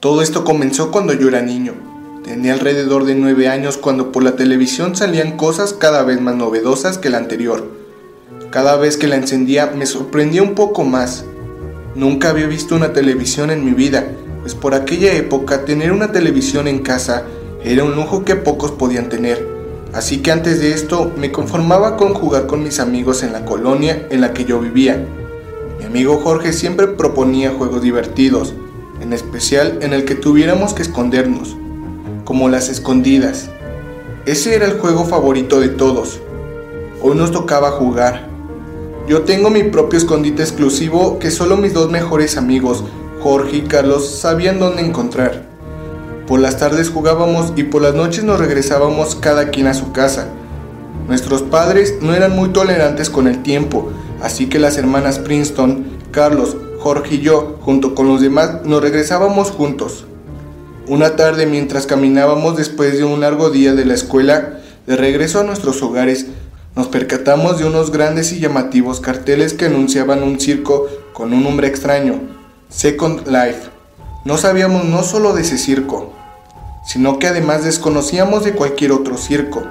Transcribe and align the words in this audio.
Todo 0.00 0.22
esto 0.22 0.44
comenzó 0.44 0.92
cuando 0.92 1.12
yo 1.12 1.26
era 1.26 1.42
niño. 1.42 1.72
Tenía 2.22 2.52
alrededor 2.52 3.04
de 3.04 3.16
nueve 3.16 3.48
años 3.48 3.76
cuando 3.76 4.12
por 4.12 4.22
la 4.22 4.36
televisión 4.36 4.94
salían 4.94 5.36
cosas 5.36 5.72
cada 5.72 6.04
vez 6.04 6.20
más 6.20 6.36
novedosas 6.36 6.98
que 6.98 7.10
la 7.10 7.18
anterior. 7.18 7.66
Cada 8.50 8.76
vez 8.76 8.96
que 8.96 9.08
la 9.08 9.16
encendía 9.16 9.72
me 9.76 9.86
sorprendía 9.86 10.44
un 10.44 10.54
poco 10.54 10.84
más. 10.84 11.24
Nunca 11.96 12.30
había 12.30 12.46
visto 12.46 12.76
una 12.76 12.92
televisión 12.92 13.50
en 13.50 13.64
mi 13.64 13.72
vida, 13.72 14.06
pues 14.42 14.54
por 14.54 14.72
aquella 14.74 15.12
época 15.14 15.64
tener 15.64 15.90
una 15.90 16.12
televisión 16.12 16.68
en 16.68 16.78
casa 16.78 17.24
era 17.64 17.82
un 17.82 17.96
lujo 17.96 18.24
que 18.24 18.36
pocos 18.36 18.70
podían 18.70 19.08
tener. 19.08 19.44
Así 19.92 20.18
que 20.18 20.30
antes 20.30 20.60
de 20.60 20.74
esto 20.74 21.10
me 21.16 21.32
conformaba 21.32 21.96
con 21.96 22.14
jugar 22.14 22.46
con 22.46 22.62
mis 22.62 22.78
amigos 22.78 23.24
en 23.24 23.32
la 23.32 23.44
colonia 23.44 24.06
en 24.10 24.20
la 24.20 24.32
que 24.32 24.44
yo 24.44 24.60
vivía. 24.60 25.04
Mi 25.80 25.86
amigo 25.86 26.20
Jorge 26.22 26.52
siempre 26.52 26.86
proponía 26.86 27.50
juegos 27.50 27.82
divertidos, 27.82 28.54
en 29.08 29.14
especial 29.14 29.78
en 29.80 29.94
el 29.94 30.04
que 30.04 30.14
tuviéramos 30.14 30.74
que 30.74 30.82
escondernos, 30.82 31.56
como 32.26 32.50
las 32.50 32.68
escondidas. 32.68 33.48
Ese 34.26 34.54
era 34.54 34.66
el 34.66 34.78
juego 34.78 35.06
favorito 35.06 35.60
de 35.60 35.70
todos. 35.70 36.20
Hoy 37.00 37.16
nos 37.16 37.32
tocaba 37.32 37.70
jugar. 37.70 38.28
Yo 39.08 39.22
tengo 39.22 39.48
mi 39.48 39.62
propio 39.62 39.98
escondite 39.98 40.42
exclusivo 40.42 41.18
que 41.18 41.30
solo 41.30 41.56
mis 41.56 41.72
dos 41.72 41.90
mejores 41.90 42.36
amigos, 42.36 42.84
Jorge 43.22 43.56
y 43.56 43.60
Carlos, 43.62 44.06
sabían 44.10 44.58
dónde 44.58 44.82
encontrar. 44.82 45.48
Por 46.26 46.40
las 46.40 46.58
tardes 46.58 46.90
jugábamos 46.90 47.54
y 47.56 47.62
por 47.62 47.80
las 47.80 47.94
noches 47.94 48.24
nos 48.24 48.38
regresábamos 48.38 49.14
cada 49.14 49.48
quien 49.48 49.68
a 49.68 49.72
su 49.72 49.92
casa. 49.92 50.28
Nuestros 51.08 51.40
padres 51.40 51.94
no 52.02 52.14
eran 52.14 52.36
muy 52.36 52.50
tolerantes 52.50 53.08
con 53.08 53.26
el 53.26 53.42
tiempo, 53.42 53.90
así 54.20 54.50
que 54.50 54.58
las 54.58 54.76
hermanas 54.76 55.18
Princeton, 55.18 55.86
Carlos, 56.10 56.58
Jorge 56.78 57.16
y 57.16 57.20
yo, 57.20 57.58
junto 57.62 57.94
con 57.94 58.06
los 58.08 58.20
demás, 58.20 58.64
nos 58.64 58.80
regresábamos 58.80 59.50
juntos. 59.50 60.06
Una 60.86 61.16
tarde 61.16 61.46
mientras 61.46 61.86
caminábamos 61.86 62.56
después 62.56 62.96
de 62.96 63.04
un 63.04 63.20
largo 63.20 63.50
día 63.50 63.74
de 63.74 63.84
la 63.84 63.94
escuela, 63.94 64.60
de 64.86 64.96
regreso 64.96 65.40
a 65.40 65.44
nuestros 65.44 65.82
hogares, 65.82 66.26
nos 66.76 66.88
percatamos 66.88 67.58
de 67.58 67.64
unos 67.64 67.90
grandes 67.90 68.32
y 68.32 68.38
llamativos 68.38 69.00
carteles 69.00 69.52
que 69.52 69.66
anunciaban 69.66 70.22
un 70.22 70.38
circo 70.38 70.86
con 71.12 71.32
un 71.32 71.42
nombre 71.42 71.66
extraño, 71.66 72.20
Second 72.68 73.26
Life. 73.26 73.70
No 74.24 74.38
sabíamos 74.38 74.84
no 74.84 75.02
solo 75.02 75.34
de 75.34 75.42
ese 75.42 75.58
circo, 75.58 76.12
sino 76.86 77.18
que 77.18 77.26
además 77.26 77.64
desconocíamos 77.64 78.44
de 78.44 78.52
cualquier 78.52 78.92
otro 78.92 79.18
circo. 79.18 79.62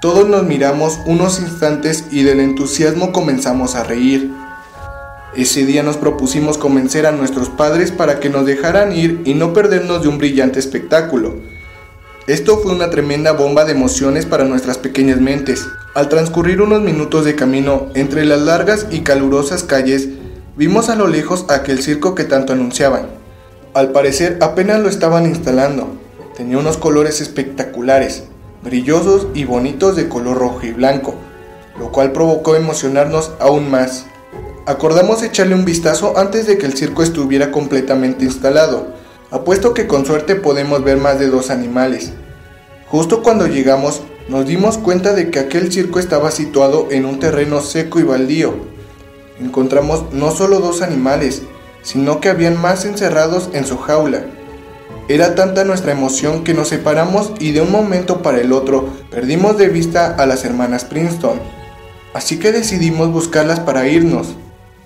Todos 0.00 0.28
nos 0.28 0.44
miramos 0.44 1.00
unos 1.06 1.40
instantes 1.40 2.06
y 2.12 2.22
del 2.22 2.38
entusiasmo 2.38 3.10
comenzamos 3.10 3.74
a 3.74 3.82
reír. 3.82 4.30
Ese 5.36 5.66
día 5.66 5.82
nos 5.82 5.98
propusimos 5.98 6.56
convencer 6.56 7.06
a 7.06 7.12
nuestros 7.12 7.50
padres 7.50 7.92
para 7.92 8.18
que 8.18 8.30
nos 8.30 8.46
dejaran 8.46 8.92
ir 8.92 9.20
y 9.24 9.34
no 9.34 9.52
perdernos 9.52 10.02
de 10.02 10.08
un 10.08 10.18
brillante 10.18 10.58
espectáculo. 10.58 11.36
Esto 12.26 12.58
fue 12.58 12.72
una 12.72 12.90
tremenda 12.90 13.32
bomba 13.32 13.64
de 13.64 13.72
emociones 13.72 14.26
para 14.26 14.44
nuestras 14.44 14.78
pequeñas 14.78 15.20
mentes. 15.20 15.66
Al 15.94 16.08
transcurrir 16.08 16.62
unos 16.62 16.80
minutos 16.80 17.24
de 17.24 17.34
camino 17.34 17.88
entre 17.94 18.24
las 18.24 18.40
largas 18.40 18.86
y 18.90 19.00
calurosas 19.00 19.64
calles, 19.64 20.08
vimos 20.56 20.88
a 20.88 20.96
lo 20.96 21.06
lejos 21.06 21.44
aquel 21.48 21.82
circo 21.82 22.14
que 22.14 22.24
tanto 22.24 22.54
anunciaban. 22.54 23.06
Al 23.74 23.92
parecer 23.92 24.38
apenas 24.40 24.80
lo 24.80 24.88
estaban 24.88 25.26
instalando. 25.26 25.88
Tenía 26.36 26.58
unos 26.58 26.78
colores 26.78 27.20
espectaculares, 27.20 28.24
brillosos 28.62 29.28
y 29.34 29.44
bonitos 29.44 29.94
de 29.94 30.08
color 30.08 30.38
rojo 30.38 30.66
y 30.66 30.72
blanco, 30.72 31.14
lo 31.78 31.92
cual 31.92 32.12
provocó 32.12 32.56
emocionarnos 32.56 33.32
aún 33.40 33.70
más. 33.70 34.06
Acordamos 34.68 35.22
echarle 35.22 35.54
un 35.54 35.64
vistazo 35.64 36.18
antes 36.18 36.46
de 36.46 36.58
que 36.58 36.66
el 36.66 36.74
circo 36.74 37.02
estuviera 37.02 37.50
completamente 37.50 38.26
instalado. 38.26 38.88
Apuesto 39.30 39.72
que 39.72 39.86
con 39.86 40.04
suerte 40.04 40.34
podemos 40.34 40.84
ver 40.84 40.98
más 40.98 41.18
de 41.18 41.28
dos 41.28 41.48
animales. 41.48 42.12
Justo 42.88 43.22
cuando 43.22 43.46
llegamos, 43.46 44.02
nos 44.28 44.44
dimos 44.44 44.76
cuenta 44.76 45.14
de 45.14 45.30
que 45.30 45.38
aquel 45.38 45.72
circo 45.72 45.98
estaba 45.98 46.30
situado 46.30 46.88
en 46.90 47.06
un 47.06 47.18
terreno 47.18 47.62
seco 47.62 47.98
y 47.98 48.02
baldío. 48.02 48.56
Encontramos 49.40 50.12
no 50.12 50.32
solo 50.32 50.60
dos 50.60 50.82
animales, 50.82 51.44
sino 51.80 52.20
que 52.20 52.28
habían 52.28 52.60
más 52.60 52.84
encerrados 52.84 53.48
en 53.54 53.64
su 53.64 53.78
jaula. 53.78 54.26
Era 55.08 55.34
tanta 55.34 55.64
nuestra 55.64 55.92
emoción 55.92 56.44
que 56.44 56.52
nos 56.52 56.68
separamos 56.68 57.32
y 57.40 57.52
de 57.52 57.62
un 57.62 57.72
momento 57.72 58.20
para 58.20 58.42
el 58.42 58.52
otro 58.52 58.90
perdimos 59.10 59.56
de 59.56 59.68
vista 59.68 60.14
a 60.14 60.26
las 60.26 60.44
hermanas 60.44 60.84
Princeton. 60.84 61.40
Así 62.12 62.38
que 62.38 62.52
decidimos 62.52 63.10
buscarlas 63.10 63.60
para 63.60 63.88
irnos. 63.88 64.36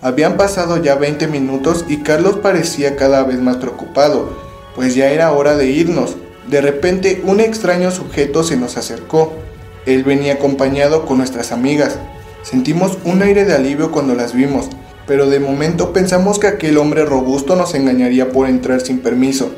Habían 0.04 0.36
pasado 0.36 0.82
ya 0.82 0.96
20 0.96 1.28
minutos 1.28 1.84
y 1.88 1.98
Carlos 1.98 2.38
parecía 2.42 2.96
cada 2.96 3.22
vez 3.22 3.38
más 3.40 3.58
preocupado, 3.58 4.36
pues 4.74 4.96
ya 4.96 5.12
era 5.12 5.30
hora 5.30 5.56
de 5.56 5.70
irnos. 5.70 6.16
De 6.48 6.60
repente 6.60 7.22
un 7.24 7.38
extraño 7.38 7.92
sujeto 7.92 8.42
se 8.42 8.56
nos 8.56 8.76
acercó. 8.76 9.32
Él 9.86 10.02
venía 10.02 10.34
acompañado 10.34 11.06
con 11.06 11.18
nuestras 11.18 11.52
amigas. 11.52 12.00
Sentimos 12.42 12.98
un 13.04 13.22
aire 13.22 13.44
de 13.44 13.54
alivio 13.54 13.92
cuando 13.92 14.16
las 14.16 14.34
vimos, 14.34 14.66
pero 15.06 15.30
de 15.30 15.38
momento 15.38 15.92
pensamos 15.92 16.40
que 16.40 16.48
aquel 16.48 16.78
hombre 16.78 17.04
robusto 17.04 17.54
nos 17.54 17.72
engañaría 17.76 18.32
por 18.32 18.48
entrar 18.48 18.80
sin 18.80 18.98
permiso, 18.98 19.52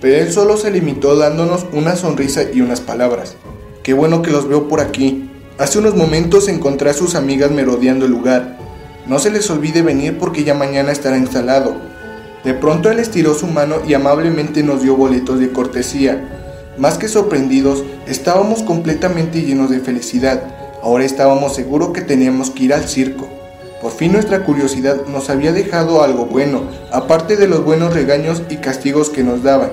pero 0.00 0.16
él 0.16 0.32
solo 0.32 0.56
se 0.56 0.70
limitó 0.70 1.14
dándonos 1.14 1.66
una 1.74 1.94
sonrisa 1.94 2.44
y 2.50 2.62
unas 2.62 2.80
palabras. 2.80 3.36
Qué 3.82 3.92
bueno 3.92 4.22
que 4.22 4.30
los 4.30 4.48
veo 4.48 4.66
por 4.66 4.80
aquí. 4.80 5.28
Hace 5.58 5.78
unos 5.78 5.94
momentos 5.94 6.48
encontré 6.48 6.88
a 6.88 6.94
sus 6.94 7.14
amigas 7.14 7.50
merodeando 7.50 8.06
el 8.06 8.12
lugar. 8.12 8.59
No 9.10 9.18
se 9.18 9.32
les 9.32 9.50
olvide 9.50 9.82
venir 9.82 10.18
porque 10.18 10.44
ya 10.44 10.54
mañana 10.54 10.92
estará 10.92 11.18
instalado. 11.18 11.74
De 12.44 12.54
pronto 12.54 12.92
él 12.92 13.00
estiró 13.00 13.34
su 13.34 13.48
mano 13.48 13.78
y 13.84 13.94
amablemente 13.94 14.62
nos 14.62 14.82
dio 14.82 14.94
boletos 14.94 15.40
de 15.40 15.50
cortesía. 15.50 16.28
Más 16.78 16.96
que 16.96 17.08
sorprendidos, 17.08 17.82
estábamos 18.06 18.62
completamente 18.62 19.42
llenos 19.42 19.68
de 19.68 19.80
felicidad. 19.80 20.44
Ahora 20.80 21.04
estábamos 21.04 21.56
seguros 21.56 21.90
que 21.92 22.02
teníamos 22.02 22.50
que 22.50 22.62
ir 22.62 22.72
al 22.72 22.88
circo. 22.88 23.28
Por 23.82 23.90
fin 23.90 24.12
nuestra 24.12 24.44
curiosidad 24.44 25.04
nos 25.06 25.28
había 25.28 25.50
dejado 25.50 26.04
algo 26.04 26.26
bueno, 26.26 26.62
aparte 26.92 27.36
de 27.36 27.48
los 27.48 27.64
buenos 27.64 27.92
regaños 27.92 28.44
y 28.48 28.58
castigos 28.58 29.10
que 29.10 29.24
nos 29.24 29.42
daban. 29.42 29.72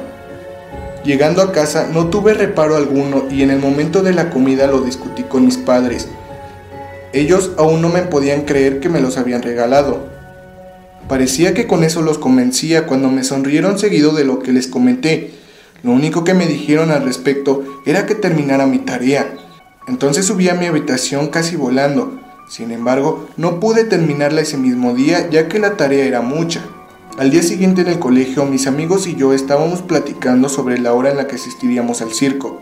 Llegando 1.03 1.43
a 1.43 1.51
casa 1.51 1.87
no 1.93 2.07
tuve 2.07 2.33
reparo 2.33 2.75
alguno 2.75 3.25
y 3.29 3.43
en 3.43 3.51
el 3.51 3.59
momento 3.59 4.01
de 4.01 4.13
la 4.13 4.31
comida 4.31 4.65
lo 4.65 4.81
discutí 4.81 5.21
con 5.21 5.45
mis 5.45 5.57
padres. 5.57 6.07
Ellos 7.17 7.49
aún 7.57 7.81
no 7.81 7.89
me 7.89 8.03
podían 8.03 8.43
creer 8.43 8.79
que 8.79 8.89
me 8.89 9.01
los 9.01 9.17
habían 9.17 9.41
regalado. 9.41 10.07
Parecía 11.09 11.55
que 11.55 11.65
con 11.65 11.83
eso 11.83 12.03
los 12.03 12.19
convencía 12.19 12.85
cuando 12.85 13.09
me 13.09 13.23
sonrieron 13.23 13.79
seguido 13.79 14.13
de 14.13 14.23
lo 14.23 14.37
que 14.37 14.53
les 14.53 14.67
comenté. 14.67 15.31
Lo 15.81 15.93
único 15.93 16.23
que 16.23 16.35
me 16.35 16.45
dijeron 16.45 16.91
al 16.91 17.03
respecto 17.03 17.63
era 17.87 18.05
que 18.05 18.13
terminara 18.13 18.67
mi 18.67 18.77
tarea. 18.77 19.33
Entonces 19.87 20.27
subí 20.27 20.47
a 20.47 20.53
mi 20.53 20.67
habitación 20.67 21.29
casi 21.29 21.55
volando. 21.55 22.19
Sin 22.47 22.69
embargo, 22.69 23.27
no 23.35 23.59
pude 23.59 23.83
terminarla 23.83 24.41
ese 24.41 24.57
mismo 24.57 24.93
día 24.93 25.27
ya 25.31 25.47
que 25.47 25.57
la 25.57 25.75
tarea 25.75 26.05
era 26.05 26.21
mucha. 26.21 26.61
Al 27.17 27.31
día 27.31 27.41
siguiente 27.41 27.81
en 27.81 27.87
el 27.87 27.97
colegio, 27.97 28.45
mis 28.45 28.67
amigos 28.67 29.07
y 29.07 29.15
yo 29.15 29.33
estábamos 29.33 29.81
platicando 29.81 30.49
sobre 30.49 30.77
la 30.77 30.93
hora 30.93 31.09
en 31.09 31.17
la 31.17 31.25
que 31.25 31.37
asistiríamos 31.37 32.03
al 32.03 32.13
circo. 32.13 32.61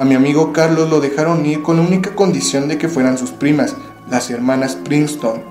A 0.00 0.04
mi 0.06 0.14
amigo 0.14 0.54
Carlos 0.54 0.88
lo 0.88 0.98
dejaron 0.98 1.44
ir 1.44 1.60
con 1.60 1.76
la 1.76 1.82
única 1.82 2.14
condición 2.14 2.68
de 2.68 2.78
que 2.78 2.88
fueran 2.88 3.18
sus 3.18 3.32
primas, 3.32 3.76
las 4.08 4.30
hermanas 4.30 4.76
Princeton. 4.76 5.42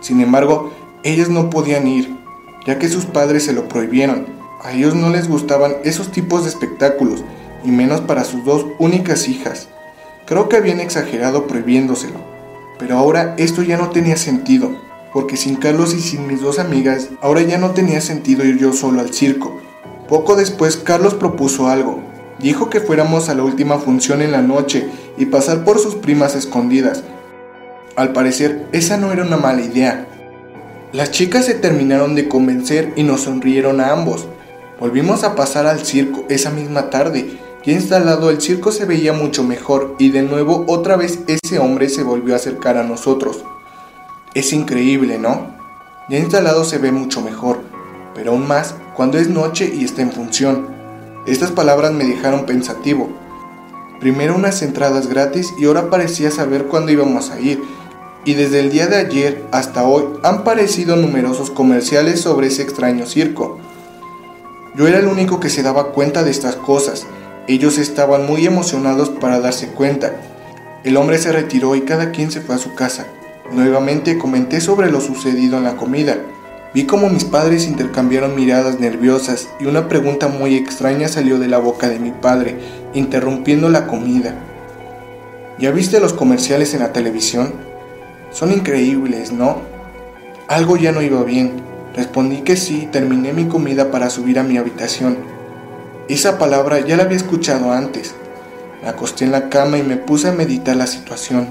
Sin 0.00 0.20
embargo, 0.20 0.72
ellas 1.02 1.28
no 1.28 1.50
podían 1.50 1.86
ir, 1.86 2.16
ya 2.66 2.78
que 2.78 2.88
sus 2.88 3.04
padres 3.06 3.44
se 3.44 3.52
lo 3.52 3.68
prohibieron. 3.68 4.26
A 4.62 4.72
ellos 4.72 4.94
no 4.94 5.10
les 5.10 5.28
gustaban 5.28 5.76
esos 5.84 6.10
tipos 6.10 6.44
de 6.44 6.50
espectáculos, 6.50 7.24
y 7.64 7.70
menos 7.70 8.00
para 8.00 8.24
sus 8.24 8.44
dos 8.44 8.66
únicas 8.78 9.28
hijas. 9.28 9.68
Creo 10.26 10.48
que 10.48 10.56
habían 10.56 10.80
exagerado 10.80 11.46
prohibiéndoselo. 11.46 12.18
Pero 12.78 12.98
ahora 12.98 13.34
esto 13.38 13.62
ya 13.62 13.76
no 13.76 13.90
tenía 13.90 14.16
sentido, 14.16 14.70
porque 15.12 15.36
sin 15.36 15.56
Carlos 15.56 15.94
y 15.94 16.00
sin 16.00 16.26
mis 16.26 16.40
dos 16.40 16.58
amigas, 16.58 17.08
ahora 17.22 17.42
ya 17.42 17.58
no 17.58 17.70
tenía 17.70 18.00
sentido 18.00 18.44
ir 18.44 18.58
yo 18.58 18.72
solo 18.72 19.00
al 19.00 19.14
circo. 19.14 19.60
Poco 20.08 20.36
después 20.36 20.76
Carlos 20.76 21.14
propuso 21.14 21.68
algo, 21.68 22.00
Dijo 22.38 22.68
que 22.68 22.80
fuéramos 22.80 23.28
a 23.28 23.34
la 23.34 23.44
última 23.44 23.78
función 23.78 24.20
en 24.20 24.32
la 24.32 24.42
noche 24.42 24.88
y 25.16 25.26
pasar 25.26 25.64
por 25.64 25.78
sus 25.78 25.94
primas 25.94 26.34
escondidas. 26.34 27.02
Al 27.96 28.12
parecer, 28.12 28.66
esa 28.72 28.98
no 28.98 29.10
era 29.10 29.24
una 29.24 29.38
mala 29.38 29.62
idea. 29.62 30.06
Las 30.92 31.12
chicas 31.12 31.46
se 31.46 31.54
terminaron 31.54 32.14
de 32.14 32.28
convencer 32.28 32.92
y 32.94 33.02
nos 33.02 33.22
sonrieron 33.22 33.80
a 33.80 33.90
ambos. 33.90 34.28
Volvimos 34.78 35.24
a 35.24 35.34
pasar 35.34 35.66
al 35.66 35.84
circo 35.84 36.26
esa 36.28 36.50
misma 36.50 36.90
tarde. 36.90 37.38
Ya 37.64 37.72
instalado 37.72 38.28
el 38.28 38.42
circo 38.42 38.70
se 38.70 38.84
veía 38.84 39.14
mucho 39.14 39.42
mejor 39.42 39.96
y 39.98 40.10
de 40.10 40.22
nuevo 40.22 40.64
otra 40.68 40.96
vez 40.96 41.20
ese 41.26 41.58
hombre 41.58 41.88
se 41.88 42.02
volvió 42.02 42.34
a 42.34 42.36
acercar 42.36 42.76
a 42.76 42.84
nosotros. 42.84 43.44
Es 44.34 44.52
increíble, 44.52 45.18
¿no? 45.18 45.56
Ya 46.10 46.18
instalado 46.18 46.64
se 46.64 46.76
ve 46.76 46.92
mucho 46.92 47.22
mejor, 47.22 47.62
pero 48.14 48.32
aún 48.32 48.46
más 48.46 48.74
cuando 48.94 49.16
es 49.18 49.30
noche 49.30 49.72
y 49.74 49.84
está 49.84 50.02
en 50.02 50.12
función. 50.12 50.68
Estas 51.26 51.50
palabras 51.50 51.92
me 51.92 52.04
dejaron 52.04 52.44
pensativo. 52.44 53.08
Primero 54.00 54.36
unas 54.36 54.60
entradas 54.60 55.06
gratis 55.08 55.54
y 55.58 55.64
ahora 55.64 55.88
parecía 55.88 56.30
saber 56.30 56.66
cuándo 56.66 56.92
íbamos 56.92 57.30
a 57.30 57.40
ir. 57.40 57.62
Y 58.26 58.34
desde 58.34 58.58
el 58.58 58.72
día 58.72 58.88
de 58.88 58.96
ayer 58.96 59.44
hasta 59.52 59.84
hoy 59.84 60.02
han 60.24 60.42
parecido 60.42 60.96
numerosos 60.96 61.48
comerciales 61.48 62.20
sobre 62.20 62.48
ese 62.48 62.62
extraño 62.62 63.06
circo. 63.06 63.60
Yo 64.74 64.88
era 64.88 64.98
el 64.98 65.06
único 65.06 65.38
que 65.38 65.48
se 65.48 65.62
daba 65.62 65.92
cuenta 65.92 66.24
de 66.24 66.32
estas 66.32 66.56
cosas. 66.56 67.06
Ellos 67.46 67.78
estaban 67.78 68.26
muy 68.26 68.44
emocionados 68.44 69.10
para 69.10 69.38
darse 69.38 69.68
cuenta. 69.68 70.16
El 70.82 70.96
hombre 70.96 71.18
se 71.18 71.30
retiró 71.30 71.76
y 71.76 71.82
cada 71.82 72.10
quien 72.10 72.32
se 72.32 72.40
fue 72.40 72.56
a 72.56 72.58
su 72.58 72.74
casa. 72.74 73.06
Nuevamente 73.52 74.18
comenté 74.18 74.60
sobre 74.60 74.90
lo 74.90 75.00
sucedido 75.00 75.56
en 75.58 75.62
la 75.62 75.76
comida. 75.76 76.16
Vi 76.74 76.84
como 76.84 77.08
mis 77.08 77.24
padres 77.24 77.68
intercambiaron 77.68 78.34
miradas 78.34 78.80
nerviosas 78.80 79.46
y 79.60 79.66
una 79.66 79.86
pregunta 79.88 80.26
muy 80.26 80.56
extraña 80.56 81.06
salió 81.06 81.38
de 81.38 81.46
la 81.46 81.58
boca 81.58 81.88
de 81.88 82.00
mi 82.00 82.10
padre, 82.10 82.58
interrumpiendo 82.92 83.68
la 83.68 83.86
comida. 83.86 84.34
¿Ya 85.60 85.70
viste 85.70 86.00
los 86.00 86.12
comerciales 86.12 86.74
en 86.74 86.80
la 86.80 86.92
televisión? 86.92 87.65
Son 88.36 88.52
increíbles, 88.52 89.32
¿no? 89.32 89.62
Algo 90.46 90.76
ya 90.76 90.92
no 90.92 91.00
iba 91.00 91.22
bien. 91.22 91.54
Respondí 91.94 92.42
que 92.42 92.58
sí 92.58 92.86
terminé 92.92 93.32
mi 93.32 93.46
comida 93.46 93.90
para 93.90 94.10
subir 94.10 94.38
a 94.38 94.42
mi 94.42 94.58
habitación. 94.58 95.16
Esa 96.10 96.36
palabra 96.36 96.80
ya 96.80 96.98
la 96.98 97.04
había 97.04 97.16
escuchado 97.16 97.72
antes. 97.72 98.14
Me 98.82 98.90
acosté 98.90 99.24
en 99.24 99.32
la 99.32 99.48
cama 99.48 99.78
y 99.78 99.82
me 99.82 99.96
puse 99.96 100.28
a 100.28 100.32
meditar 100.32 100.76
la 100.76 100.86
situación. 100.86 101.48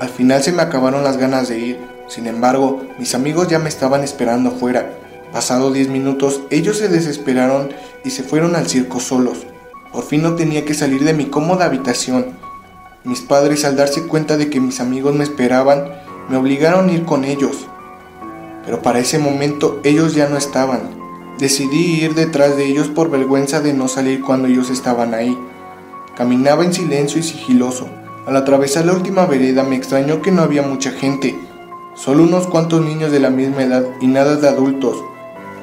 Al 0.00 0.08
final 0.08 0.42
se 0.42 0.50
me 0.50 0.62
acabaron 0.62 1.04
las 1.04 1.16
ganas 1.16 1.48
de 1.48 1.60
ir. 1.60 1.78
Sin 2.08 2.26
embargo, 2.26 2.82
mis 2.98 3.14
amigos 3.14 3.46
ya 3.46 3.60
me 3.60 3.68
estaban 3.68 4.02
esperando 4.02 4.48
afuera. 4.48 4.90
Pasado 5.32 5.70
10 5.70 5.90
minutos, 5.90 6.40
ellos 6.50 6.78
se 6.78 6.88
desesperaron 6.88 7.68
y 8.04 8.10
se 8.10 8.24
fueron 8.24 8.56
al 8.56 8.66
circo 8.66 8.98
solos. 8.98 9.46
Por 9.92 10.02
fin 10.02 10.22
no 10.22 10.34
tenía 10.34 10.64
que 10.64 10.74
salir 10.74 11.04
de 11.04 11.14
mi 11.14 11.26
cómoda 11.26 11.66
habitación. 11.66 12.39
Mis 13.04 13.20
padres, 13.20 13.64
al 13.64 13.76
darse 13.76 14.06
cuenta 14.06 14.36
de 14.36 14.50
que 14.50 14.60
mis 14.60 14.80
amigos 14.80 15.14
me 15.14 15.24
esperaban, 15.24 15.84
me 16.28 16.36
obligaron 16.36 16.88
a 16.88 16.92
ir 16.92 17.04
con 17.04 17.24
ellos 17.24 17.66
pero 18.64 18.82
para 18.82 18.98
ese 18.98 19.18
momento 19.18 19.80
ellos 19.84 20.14
ya 20.14 20.28
no 20.28 20.36
estaban. 20.36 20.80
Decidí 21.38 22.04
ir 22.04 22.14
detrás 22.14 22.56
de 22.56 22.66
ellos 22.66 22.88
por 22.88 23.10
vergüenza 23.10 23.60
de 23.60 23.72
no 23.72 23.88
salir 23.88 24.20
cuando 24.20 24.48
ellos 24.48 24.70
estaban 24.70 25.14
ahí. 25.14 25.36
Caminaba 26.16 26.64
en 26.64 26.72
silencio 26.72 27.18
y 27.18 27.22
sigiloso. 27.22 27.88
Al 28.26 28.36
atravesar 28.36 28.84
la 28.84 28.92
última 28.92 29.26
vereda 29.26 29.64
me 29.64 29.76
extrañó 29.76 30.20
que 30.20 30.30
no 30.30 30.42
había 30.42 30.62
mucha 30.62 30.90
gente, 30.90 31.36
solo 31.94 32.22
unos 32.22 32.46
cuantos 32.46 32.84
niños 32.84 33.10
de 33.10 33.20
la 33.20 33.30
misma 33.30 33.62
edad 33.62 33.84
y 34.00 34.06
nada 34.06 34.36
de 34.36 34.48
adultos. 34.48 35.02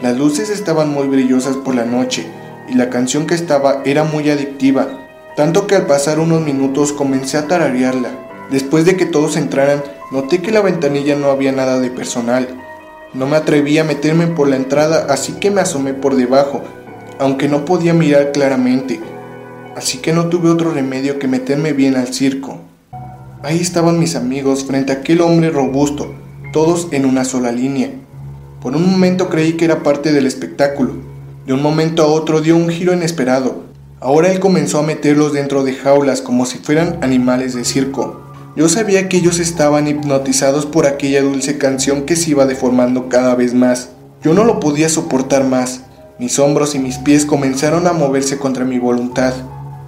Las 0.01 0.17
luces 0.17 0.49
estaban 0.49 0.91
muy 0.91 1.07
brillosas 1.07 1.55
por 1.55 1.75
la 1.75 1.85
noche 1.85 2.27
y 2.67 2.73
la 2.73 2.89
canción 2.89 3.25
que 3.27 3.35
estaba 3.35 3.83
era 3.85 4.03
muy 4.03 4.29
adictiva, 4.29 5.06
tanto 5.37 5.67
que 5.67 5.75
al 5.75 5.85
pasar 5.85 6.19
unos 6.19 6.41
minutos 6.41 6.91
comencé 6.91 7.37
a 7.37 7.47
tararearla. 7.47 8.09
Después 8.51 8.83
de 8.83 8.97
que 8.97 9.05
todos 9.05 9.37
entraran, 9.37 9.81
noté 10.11 10.41
que 10.41 10.51
la 10.51 10.61
ventanilla 10.61 11.15
no 11.15 11.31
había 11.31 11.53
nada 11.53 11.79
de 11.79 11.89
personal 11.89 12.49
no 13.13 13.25
me 13.25 13.37
atreví 13.37 13.77
a 13.77 13.85
meterme 13.85 14.27
por 14.27 14.49
la 14.49 14.57
entrada, 14.57 15.07
así 15.09 15.33
que 15.33 15.49
me 15.49 15.61
asomé 15.61 15.93
por 15.93 16.15
debajo, 16.15 16.61
aunque 17.19 17.47
no 17.47 17.63
podía 17.63 17.93
mirar 17.93 18.33
claramente. 18.33 18.99
Así 19.75 19.99
que 19.99 20.11
no 20.11 20.27
tuve 20.27 20.49
otro 20.49 20.71
remedio 20.71 21.17
que 21.17 21.27
meterme 21.27 21.71
bien 21.71 21.95
al 21.95 22.13
circo. 22.13 22.59
Ahí 23.43 23.59
estaban 23.59 23.97
mis 23.97 24.15
amigos 24.15 24.65
frente 24.65 24.91
a 24.91 24.95
aquel 24.97 25.21
hombre 25.21 25.51
robusto, 25.51 26.13
todos 26.51 26.89
en 26.91 27.05
una 27.05 27.23
sola 27.23 27.51
línea. 27.51 27.91
Por 28.61 28.75
un 28.75 28.91
momento 28.91 29.29
creí 29.29 29.53
que 29.53 29.65
era 29.65 29.83
parte 29.83 30.11
del 30.11 30.25
espectáculo. 30.25 30.95
De 31.45 31.53
un 31.53 31.61
momento 31.61 32.03
a 32.03 32.07
otro 32.07 32.41
dio 32.41 32.57
un 32.57 32.67
giro 32.67 32.91
inesperado. 32.91 33.63
Ahora 33.99 34.31
él 34.31 34.39
comenzó 34.39 34.77
a 34.77 34.83
meterlos 34.83 35.33
dentro 35.33 35.63
de 35.63 35.73
jaulas 35.73 36.21
como 36.21 36.45
si 36.45 36.59
fueran 36.59 36.99
animales 37.01 37.55
de 37.55 37.65
circo. 37.65 38.21
Yo 38.55 38.69
sabía 38.69 39.09
que 39.09 39.17
ellos 39.17 39.39
estaban 39.39 39.87
hipnotizados 39.87 40.67
por 40.67 40.85
aquella 40.85 41.23
dulce 41.23 41.57
canción 41.57 42.03
que 42.03 42.15
se 42.15 42.29
iba 42.31 42.45
deformando 42.45 43.09
cada 43.09 43.33
vez 43.33 43.55
más. 43.55 43.89
Yo 44.23 44.35
no 44.35 44.43
lo 44.43 44.59
podía 44.59 44.87
soportar 44.87 45.45
más. 45.45 45.81
Mis 46.19 46.37
hombros 46.37 46.75
y 46.75 46.79
mis 46.79 46.99
pies 46.99 47.25
comenzaron 47.25 47.87
a 47.87 47.93
moverse 47.93 48.37
contra 48.37 48.65
mi 48.65 48.77
voluntad. 48.77 49.33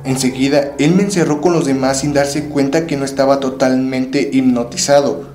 Enseguida, 0.04 0.74
él 0.80 0.96
me 0.96 1.04
encerró 1.04 1.40
con 1.40 1.54
los 1.54 1.66
demás 1.66 2.00
sin 2.00 2.14
darse 2.14 2.46
cuenta 2.46 2.88
que 2.88 2.98
no 2.98 3.06
estaba 3.06 3.40
totalmente 3.40 4.28
hipnotizado. 4.34 5.30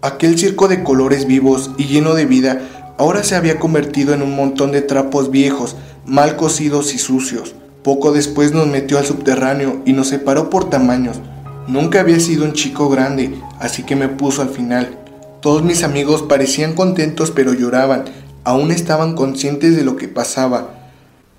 Aquel 0.00 0.38
circo 0.38 0.68
de 0.68 0.84
colores 0.84 1.26
vivos 1.26 1.72
y 1.76 1.86
lleno 1.86 2.14
de 2.14 2.26
vida 2.26 2.60
ahora 2.98 3.24
se 3.24 3.34
había 3.34 3.58
convertido 3.58 4.14
en 4.14 4.22
un 4.22 4.36
montón 4.36 4.70
de 4.70 4.82
trapos 4.82 5.32
viejos, 5.32 5.74
mal 6.04 6.36
cocidos 6.36 6.94
y 6.94 6.98
sucios. 6.98 7.56
Poco 7.86 8.10
después 8.10 8.50
nos 8.50 8.66
metió 8.66 8.98
al 8.98 9.06
subterráneo 9.06 9.80
y 9.84 9.92
nos 9.92 10.08
separó 10.08 10.50
por 10.50 10.68
tamaños. 10.68 11.20
Nunca 11.68 12.00
había 12.00 12.18
sido 12.18 12.44
un 12.44 12.52
chico 12.52 12.88
grande, 12.88 13.40
así 13.60 13.84
que 13.84 13.94
me 13.94 14.08
puso 14.08 14.42
al 14.42 14.48
final. 14.48 14.98
Todos 15.40 15.62
mis 15.62 15.84
amigos 15.84 16.22
parecían 16.22 16.72
contentos 16.72 17.30
pero 17.30 17.52
lloraban, 17.52 18.06
aún 18.42 18.72
estaban 18.72 19.14
conscientes 19.14 19.76
de 19.76 19.84
lo 19.84 19.94
que 19.94 20.08
pasaba. 20.08 20.90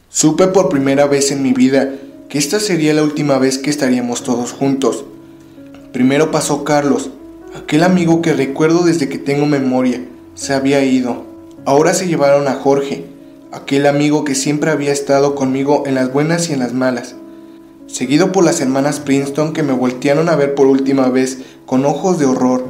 Supe 0.08 0.48
por 0.48 0.70
primera 0.70 1.06
vez 1.06 1.32
en 1.32 1.44
mi 1.44 1.52
vida 1.52 1.92
que 2.30 2.38
esta 2.38 2.62
sería 2.62 2.94
la 2.94 3.04
última 3.04 3.38
vez 3.40 3.58
que 3.58 3.70
estaríamos 3.70 4.24
todos 4.24 4.54
juntos. 4.54 5.04
Primero 5.92 6.32
pasó 6.32 6.64
Carlos, 6.64 7.10
aquel 7.58 7.84
amigo 7.84 8.22
que 8.22 8.32
recuerdo 8.32 8.86
desde 8.86 9.10
que 9.10 9.18
tengo 9.18 9.48
memoria, 9.48 10.02
se 10.36 10.54
había 10.54 10.82
ido. 10.82 11.26
Ahora 11.66 11.94
se 11.94 12.08
llevaron 12.08 12.48
a 12.48 12.54
Jorge, 12.54 13.04
aquel 13.58 13.86
amigo 13.86 14.24
que 14.24 14.36
siempre 14.36 14.72
había 14.72 14.92
estado 14.92 15.36
conmigo 15.36 15.84
en 15.86 15.96
las 15.96 16.12
buenas 16.12 16.50
y 16.50 16.54
en 16.54 16.60
las 16.60 16.74
malas 16.74 17.16
seguido 17.88 18.32
por 18.32 18.44
las 18.44 18.62
hermanas 18.62 19.00
Princeton 19.00 19.54
que 19.54 19.64
me 19.64 19.74
voltearon 19.74 20.30
a 20.30 20.36
ver 20.36 20.56
por 20.56 20.68
última 20.68 21.10
vez 21.10 21.40
con 21.66 21.86
ojos 21.86 22.20
de 22.20 22.26
horror. 22.26 22.66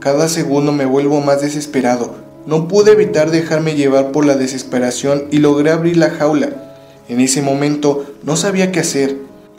Cada 0.00 0.28
segundo 0.28 0.72
me 0.72 0.84
vuelvo 0.84 1.20
más 1.20 1.40
desesperado. 1.40 2.16
No 2.46 2.68
pude 2.68 2.92
evitar 2.92 3.30
dejarme 3.30 3.74
llevar 3.74 4.12
por 4.12 4.26
la 4.26 4.34
desesperación 4.36 5.24
y 5.30 5.38
logré 5.38 5.70
abrir 5.70 5.96
la 5.96 6.10
jaula. 6.10 6.50
En 7.08 7.20
ese 7.20 7.40
momento 7.40 8.04
no 8.22 8.36
sabía 8.36 8.70
qué 8.70 8.80
hacer. 8.80 9.16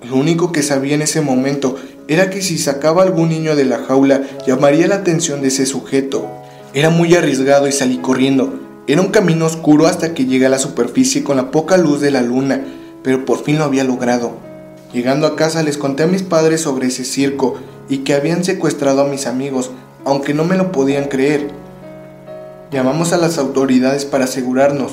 Lo 0.07 0.17
único 0.17 0.51
que 0.51 0.61
sabía 0.61 0.93
en 0.93 1.01
ese 1.01 1.21
momento 1.21 1.77
era 2.07 2.29
que 2.29 2.43
si 2.43 2.59
sacaba 2.59 3.01
algún 3.01 3.29
niño 3.29 3.55
de 3.55 3.65
la 3.65 3.79
jaula 3.79 4.21
llamaría 4.45 4.87
la 4.87 4.95
atención 4.95 5.41
de 5.41 5.47
ese 5.47 5.65
sujeto. 5.65 6.27
Era 6.75 6.91
muy 6.91 7.15
arriesgado 7.15 7.67
y 7.67 7.71
salí 7.71 7.97
corriendo. 7.97 8.64
Era 8.87 9.01
un 9.01 9.07
camino 9.07 9.47
oscuro 9.47 9.87
hasta 9.87 10.13
que 10.13 10.25
llegué 10.25 10.45
a 10.45 10.49
la 10.49 10.59
superficie 10.59 11.23
con 11.23 11.37
la 11.37 11.49
poca 11.49 11.75
luz 11.75 12.01
de 12.01 12.11
la 12.11 12.21
luna, 12.21 12.63
pero 13.01 13.25
por 13.25 13.43
fin 13.43 13.57
lo 13.57 13.63
había 13.63 13.83
logrado. 13.83 14.33
Llegando 14.93 15.25
a 15.25 15.35
casa 15.35 15.63
les 15.63 15.79
conté 15.79 16.03
a 16.03 16.07
mis 16.07 16.21
padres 16.21 16.61
sobre 16.61 16.87
ese 16.87 17.03
circo 17.03 17.55
y 17.89 17.99
que 17.99 18.13
habían 18.13 18.43
secuestrado 18.43 19.01
a 19.01 19.07
mis 19.07 19.25
amigos, 19.25 19.71
aunque 20.05 20.35
no 20.35 20.45
me 20.45 20.55
lo 20.55 20.71
podían 20.71 21.05
creer. 21.05 21.49
Llamamos 22.71 23.11
a 23.11 23.17
las 23.17 23.39
autoridades 23.39 24.05
para 24.05 24.25
asegurarnos. 24.25 24.91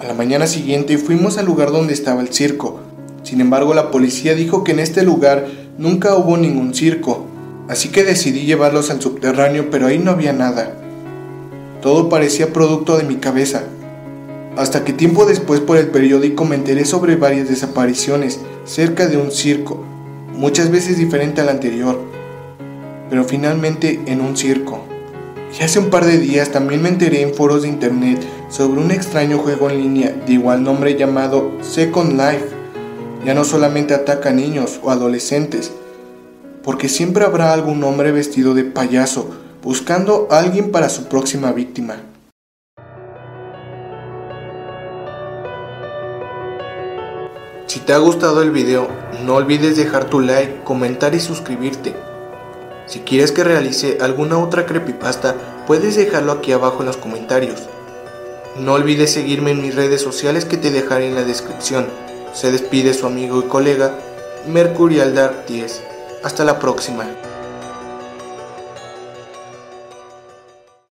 A 0.00 0.06
la 0.06 0.14
mañana 0.14 0.46
siguiente 0.46 0.96
fuimos 0.96 1.38
al 1.38 1.46
lugar 1.46 1.72
donde 1.72 1.92
estaba 1.92 2.20
el 2.20 2.32
circo. 2.32 2.78
Sin 3.24 3.40
embargo, 3.40 3.74
la 3.74 3.90
policía 3.90 4.34
dijo 4.34 4.62
que 4.62 4.70
en 4.70 4.78
este 4.78 5.02
lugar 5.02 5.48
nunca 5.76 6.14
hubo 6.14 6.36
ningún 6.36 6.72
circo, 6.72 7.26
así 7.68 7.88
que 7.88 8.04
decidí 8.04 8.46
llevarlos 8.46 8.90
al 8.90 9.02
subterráneo, 9.02 9.70
pero 9.72 9.88
ahí 9.88 9.98
no 9.98 10.12
había 10.12 10.32
nada. 10.32 10.85
Todo 11.86 12.08
parecía 12.08 12.52
producto 12.52 12.98
de 12.98 13.04
mi 13.04 13.14
cabeza. 13.14 13.62
Hasta 14.56 14.82
que 14.82 14.92
tiempo 14.92 15.24
después 15.24 15.60
por 15.60 15.76
el 15.76 15.86
periódico 15.86 16.44
me 16.44 16.56
enteré 16.56 16.84
sobre 16.84 17.14
varias 17.14 17.48
desapariciones 17.48 18.40
cerca 18.64 19.06
de 19.06 19.16
un 19.16 19.30
circo, 19.30 19.84
muchas 20.34 20.72
veces 20.72 20.98
diferente 20.98 21.42
al 21.42 21.48
anterior, 21.48 22.00
pero 23.08 23.22
finalmente 23.22 24.00
en 24.06 24.20
un 24.20 24.36
circo. 24.36 24.82
Y 25.56 25.62
hace 25.62 25.78
un 25.78 25.88
par 25.88 26.06
de 26.06 26.18
días 26.18 26.50
también 26.50 26.82
me 26.82 26.88
enteré 26.88 27.22
en 27.22 27.32
foros 27.32 27.62
de 27.62 27.68
internet 27.68 28.18
sobre 28.50 28.80
un 28.80 28.90
extraño 28.90 29.38
juego 29.38 29.70
en 29.70 29.80
línea 29.80 30.10
de 30.26 30.32
igual 30.32 30.64
nombre 30.64 30.96
llamado 30.96 31.52
Second 31.60 32.14
Life. 32.14 32.46
Ya 33.24 33.32
no 33.32 33.44
solamente 33.44 33.94
ataca 33.94 34.30
a 34.30 34.32
niños 34.32 34.80
o 34.82 34.90
adolescentes, 34.90 35.70
porque 36.64 36.88
siempre 36.88 37.24
habrá 37.24 37.52
algún 37.52 37.84
hombre 37.84 38.10
vestido 38.10 38.54
de 38.54 38.64
payaso 38.64 39.45
buscando 39.66 40.28
a 40.30 40.38
alguien 40.38 40.70
para 40.70 40.88
su 40.88 41.06
próxima 41.08 41.50
víctima. 41.50 41.96
Si 47.66 47.80
te 47.80 47.92
ha 47.92 47.98
gustado 47.98 48.42
el 48.42 48.52
video, 48.52 48.86
no 49.24 49.34
olvides 49.34 49.76
dejar 49.76 50.04
tu 50.04 50.20
like, 50.20 50.62
comentar 50.62 51.16
y 51.16 51.20
suscribirte. 51.20 51.96
Si 52.86 53.00
quieres 53.00 53.32
que 53.32 53.42
realice 53.42 53.98
alguna 54.00 54.38
otra 54.38 54.66
creepypasta, 54.66 55.34
puedes 55.66 55.96
dejarlo 55.96 56.30
aquí 56.30 56.52
abajo 56.52 56.82
en 56.82 56.86
los 56.86 56.96
comentarios. 56.96 57.64
No 58.60 58.74
olvides 58.74 59.12
seguirme 59.12 59.50
en 59.50 59.62
mis 59.62 59.74
redes 59.74 60.00
sociales 60.00 60.44
que 60.44 60.58
te 60.58 60.70
dejaré 60.70 61.08
en 61.08 61.16
la 61.16 61.24
descripción. 61.24 61.88
Se 62.34 62.52
despide 62.52 62.94
su 62.94 63.04
amigo 63.08 63.40
y 63.40 63.48
colega 63.48 63.98
Mercurial 64.46 65.12
Dark 65.16 65.44
10. 65.48 65.82
Hasta 66.22 66.44
la 66.44 66.60
próxima. 66.60 67.04